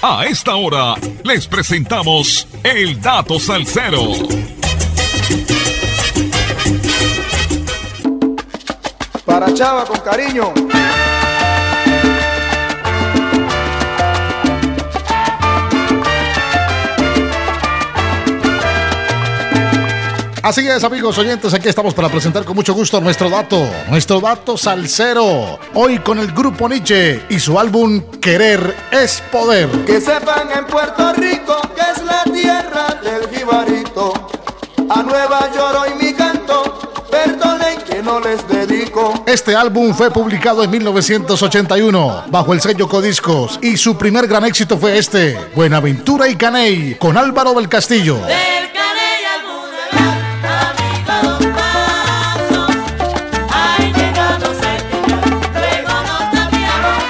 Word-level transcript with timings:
A 0.00 0.24
esta 0.26 0.54
hora 0.54 0.94
les 1.24 1.46
presentamos 1.46 2.46
el 2.62 3.00
dato 3.00 3.38
salsero. 3.38 4.12
Para 9.24 9.52
Chava 9.54 9.84
con 9.84 9.98
cariño. 10.00 10.67
Así 20.48 20.66
es, 20.66 20.82
amigos 20.82 21.18
oyentes, 21.18 21.52
aquí 21.52 21.68
estamos 21.68 21.92
para 21.92 22.08
presentar 22.08 22.42
con 22.42 22.56
mucho 22.56 22.72
gusto 22.72 23.02
nuestro 23.02 23.28
dato, 23.28 23.68
nuestro 23.90 24.18
dato 24.18 24.56
salsero. 24.56 25.58
Hoy 25.74 25.98
con 25.98 26.18
el 26.18 26.32
grupo 26.32 26.66
Nietzsche 26.66 27.22
y 27.28 27.38
su 27.38 27.58
álbum 27.58 28.00
Querer 28.18 28.74
es 28.90 29.22
Poder. 29.30 29.68
Que 29.84 30.00
sepan 30.00 30.48
en 30.56 30.64
Puerto 30.64 31.12
Rico 31.12 31.60
que 31.76 31.82
es 31.82 32.02
la 32.02 32.24
tierra 32.32 32.98
del 33.02 33.28
jibarito. 33.28 34.14
A 34.88 35.02
Nueva 35.02 35.50
York 35.54 35.78
hoy 35.82 36.02
mi 36.02 36.14
canto, 36.14 36.94
perdonen 37.10 37.82
que 37.82 38.02
no 38.02 38.18
les 38.18 38.48
dedico. 38.48 39.22
Este 39.26 39.54
álbum 39.54 39.92
fue 39.92 40.10
publicado 40.10 40.64
en 40.64 40.70
1981 40.70 42.24
bajo 42.28 42.54
el 42.54 42.62
sello 42.62 42.88
Codiscos 42.88 43.58
y 43.60 43.76
su 43.76 43.98
primer 43.98 44.26
gran 44.26 44.46
éxito 44.46 44.78
fue 44.78 44.96
este, 44.96 45.38
Buenaventura 45.54 46.26
y 46.26 46.36
Caney, 46.36 46.96
con 46.98 47.18
Álvaro 47.18 47.52
del 47.52 47.68
Castillo. 47.68 48.16
Del 48.26 48.57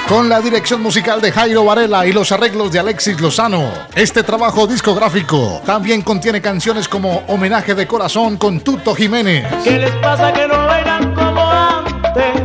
Con 0.09 0.27
la 0.27 0.41
dirección 0.41 0.81
musical 0.81 1.21
de 1.21 1.31
Jairo 1.31 1.63
Varela 1.63 2.03
y 2.07 2.11
los 2.11 2.31
arreglos 2.31 2.71
de 2.71 2.79
Alexis 2.79 3.21
Lozano, 3.21 3.71
este 3.93 4.23
trabajo 4.23 4.65
discográfico 4.65 5.61
también 5.67 6.01
contiene 6.01 6.41
canciones 6.41 6.87
como 6.87 7.17
Homenaje 7.27 7.75
de 7.75 7.85
Corazón 7.85 8.37
con 8.37 8.61
Tuto 8.61 8.95
Jiménez. 8.95 9.45
¿Qué 9.63 9.77
les 9.77 9.91
pasa 9.97 10.33
que 10.33 10.47
no 10.47 10.65
bailan 10.65 11.13
como 11.13 11.47
antes? 11.47 12.41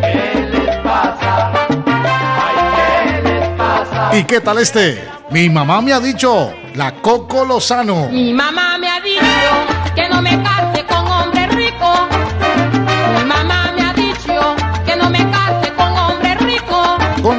¿Qué 0.00 0.48
les 0.50 0.76
pasa? 0.78 1.52
Ay, 1.86 3.22
¿qué 3.22 3.28
les 3.28 3.48
pasa? 3.50 4.18
¿Y 4.18 4.24
qué 4.24 4.40
tal 4.40 4.58
este? 4.58 5.08
Mi 5.30 5.48
mamá 5.48 5.80
me 5.80 5.92
ha 5.92 6.00
dicho, 6.00 6.52
la 6.74 7.00
Coco 7.00 7.44
Lozano. 7.44 8.08
Mi 8.08 8.32
mamá 8.32 8.78
me 8.78 8.90
ha 8.90 9.00
dicho 9.00 9.22
que 9.94 10.08
no 10.08 10.20
me 10.20 10.38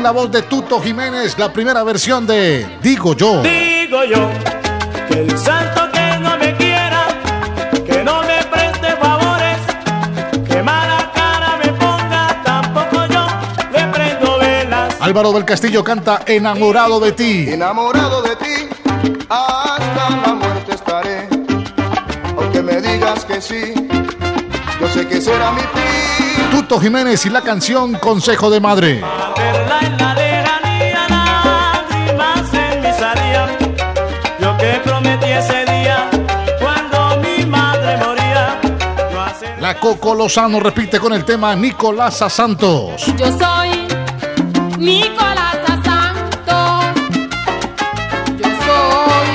la 0.05 0.11
voz 0.11 0.29
de 0.29 0.43
Tuto 0.43 0.79
Jiménez, 0.79 1.35
la 1.39 1.51
primera 1.51 1.83
versión 1.83 2.27
de 2.27 2.77
Digo 2.79 3.15
yo. 3.15 3.41
Digo 3.41 4.03
yo 4.03 4.29
que 5.09 5.21
el 5.21 5.35
santo 5.35 5.89
que 5.91 6.19
no 6.19 6.37
me 6.37 6.55
quiera, 6.57 7.07
que 7.83 8.03
no 8.03 8.21
me 8.21 8.43
preste 8.43 8.95
favores, 9.01 9.57
que 10.47 10.61
mala 10.61 11.11
cara 11.11 11.57
me 11.57 11.73
ponga, 11.73 12.39
tampoco 12.43 13.07
yo 13.07 13.25
le 13.71 13.87
prendo 13.87 14.37
velas. 14.37 14.95
Álvaro 15.01 15.33
del 15.33 15.43
Castillo 15.43 15.83
canta 15.83 16.21
Enamorado 16.27 16.99
de 16.99 17.11
ti. 17.11 17.49
Enamorado 17.49 18.21
de 18.21 18.35
ti, 18.35 18.69
hasta 19.27 20.09
la 20.23 20.33
muerte 20.35 20.75
estaré. 20.75 21.27
Aunque 22.37 22.61
me 22.61 22.79
digas 22.79 23.25
que 23.25 23.41
sí, 23.41 23.73
yo 24.79 24.87
sé 24.87 25.07
que 25.07 25.19
será 25.19 25.51
mi 25.51 25.61
fin. 25.61 25.94
Tuto 26.67 26.81
Jiménez 26.81 27.23
y 27.27 27.29
la 27.29 27.41
canción 27.41 27.93
Consejo 27.93 28.49
de 28.49 28.59
Madre. 28.59 28.99
La 39.59 39.79
Coco 39.79 40.15
Lozano 40.15 40.59
repite 40.59 40.99
con 40.99 41.13
el 41.13 41.23
tema 41.23 41.55
Nicolás 41.55 42.23
Santos. 42.29 43.13
Yo 43.15 43.27
soy 43.37 43.85
Nicolás 44.79 45.57
Santos. 45.83 46.85
Yo 48.39 48.47
soy 48.47 49.29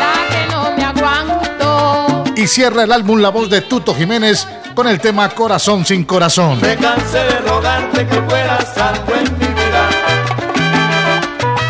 la 0.00 0.28
que 0.28 0.50
no 0.50 0.76
me 0.76 0.84
aguanto. 0.84 2.24
Y 2.34 2.48
cierra 2.48 2.82
el 2.82 2.90
álbum 2.90 3.20
la 3.20 3.28
voz 3.28 3.48
de 3.48 3.60
Tuto 3.60 3.94
Jiménez 3.94 4.44
con 4.78 4.86
el 4.86 5.00
tema 5.00 5.28
Corazón 5.30 5.84
sin 5.84 6.04
Corazón. 6.04 6.60
Me 6.60 6.76
cansé 6.76 7.18
de 7.18 7.40
rogarte 7.40 8.06
que 8.06 8.22
fueras 8.22 8.78
algo 8.78 9.12
en 9.12 9.32
mi 9.36 9.46
vida. 9.46 9.88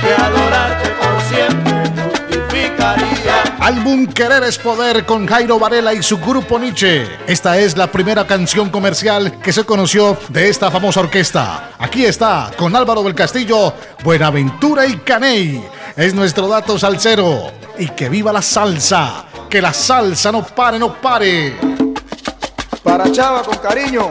Que 0.02 0.12
adorarte 0.12 0.90
por 0.90 1.22
siempre 1.22 2.28
justificaría. 2.36 3.56
Álbum 3.60 4.06
Querer 4.08 4.42
es 4.42 4.58
Poder 4.58 5.06
con 5.06 5.26
Jairo 5.26 5.58
Varela 5.58 5.94
y 5.94 6.02
su 6.02 6.18
grupo 6.18 6.58
Nietzsche. 6.58 7.08
Esta 7.26 7.56
es 7.56 7.78
la 7.78 7.86
primera 7.86 8.26
canción 8.26 8.68
comercial 8.68 9.40
que 9.40 9.54
se 9.54 9.64
conoció 9.64 10.18
de 10.28 10.50
esta 10.50 10.70
famosa 10.70 11.00
orquesta. 11.00 11.70
Aquí 11.78 12.04
está, 12.04 12.50
con 12.58 12.76
Álvaro 12.76 13.02
del 13.02 13.14
Castillo, 13.14 13.72
Buenaventura 14.04 14.84
y 14.84 14.98
Caney. 14.98 15.64
Es 15.96 16.12
nuestro 16.12 16.46
dato 16.46 16.78
salsero. 16.78 17.52
Y 17.78 17.88
que 17.88 18.10
viva 18.10 18.34
la 18.34 18.42
salsa. 18.42 19.24
Que 19.48 19.62
la 19.62 19.72
salsa 19.72 20.30
no 20.30 20.44
pare, 20.44 20.78
no 20.78 20.92
pare. 20.92 21.77
Para 22.82 23.10
Chava 23.10 23.42
con 23.42 23.56
cariño. 23.56 24.10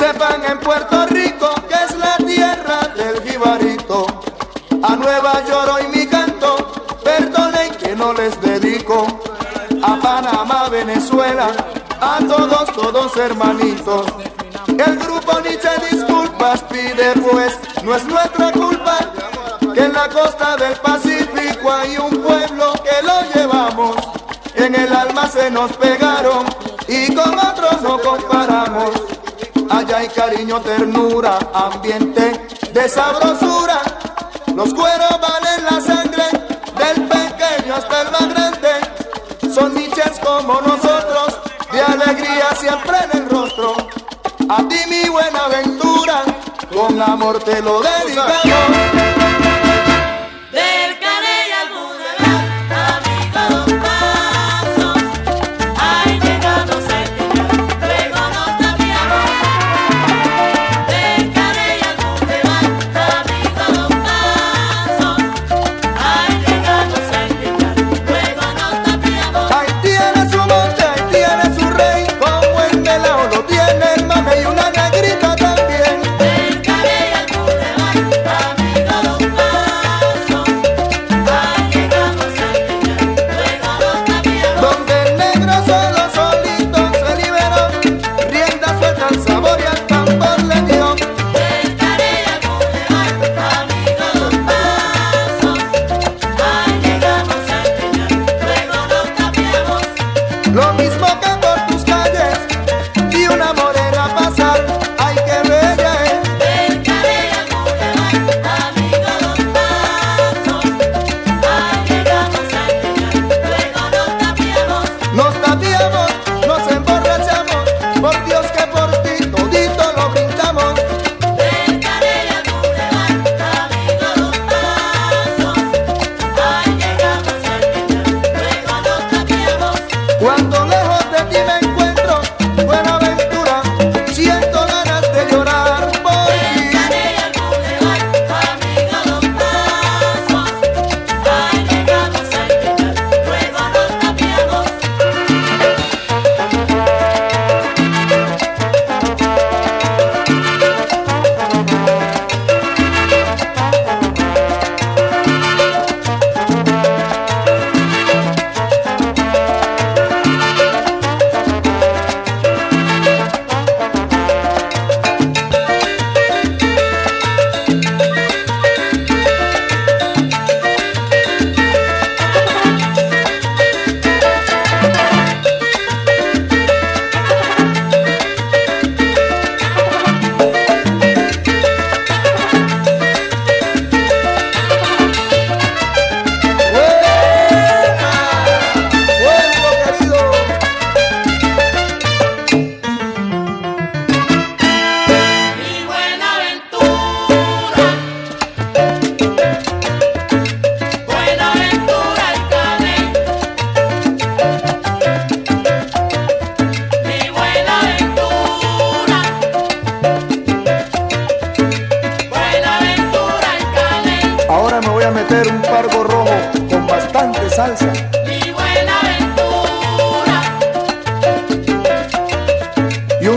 Sepan 0.00 0.42
en 0.48 0.58
Puerto 0.60 1.06
Rico 1.08 1.52
que 1.68 1.74
es 1.74 1.94
la 1.98 2.16
tierra 2.16 2.80
del 2.96 3.22
jibarito. 3.22 4.06
A 4.82 4.96
Nueva 4.96 5.44
York 5.46 5.70
hoy 5.74 5.86
mi 5.94 6.06
canto, 6.06 6.56
perdonen 7.04 7.74
que 7.74 7.94
no 7.94 8.14
les 8.14 8.40
dedico. 8.40 9.06
A 9.82 9.96
Panamá, 10.00 10.68
Venezuela, 10.70 11.48
a 12.00 12.18
todos, 12.26 12.72
todos 12.72 13.14
hermanitos. 13.18 14.06
El 14.68 14.96
grupo 14.96 15.38
Nietzsche 15.40 15.68
disculpas 15.90 16.62
pide 16.70 17.12
pues, 17.30 17.58
no 17.82 17.94
es 17.94 18.04
nuestra 18.04 18.52
culpa 18.52 18.96
que 19.74 19.84
en 19.84 19.92
la 19.92 20.08
costa 20.08 20.56
del 20.56 20.76
Pacífico 20.76 21.70
hay 21.70 21.98
un 21.98 22.22
pueblo 22.22 22.72
que 22.84 23.06
lo 23.06 23.16
llevamos. 23.34 23.96
En 24.54 24.74
el 24.74 24.92
alma 24.94 25.28
se 25.28 25.50
nos 25.50 25.72
pegaron 25.74 26.46
y 26.88 27.14
con 27.14 27.38
otros 27.38 27.82
no 27.82 27.98
comparamos. 27.98 29.19
Allá 29.70 29.98
hay 29.98 30.08
cariño, 30.08 30.60
ternura, 30.60 31.38
ambiente 31.54 32.48
de 32.72 32.88
sabrosura. 32.88 33.80
Los 34.54 34.74
cueros 34.74 35.20
valen 35.20 35.64
la 35.64 35.80
sangre, 35.80 36.24
del 36.76 37.06
pequeño 37.06 37.74
hasta 37.76 38.02
el 38.02 38.10
más 38.10 38.28
grande. 38.34 39.54
Son 39.54 39.72
niches 39.72 40.18
como 40.24 40.60
nosotros, 40.60 41.38
de 41.72 41.80
alegría 41.80 42.50
siempre 42.58 42.96
en 43.04 43.22
el 43.22 43.30
rostro. 43.30 43.76
A 44.48 44.56
ti 44.68 44.78
mi 44.88 45.08
buena 45.08 45.44
aventura, 45.44 46.24
con 46.74 47.00
amor 47.00 47.38
te 47.38 47.62
lo 47.62 47.80
dedicamos. 47.80 48.99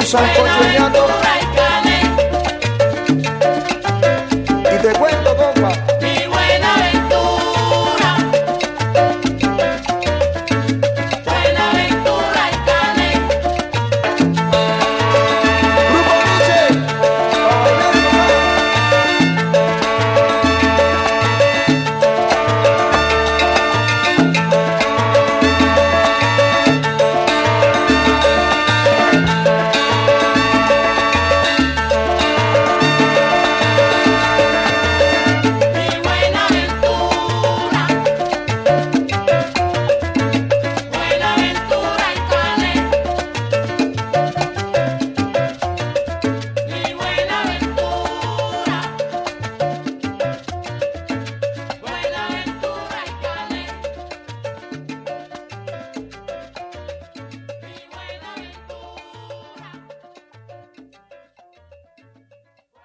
un 0.04 0.10
sancocho 0.10 1.43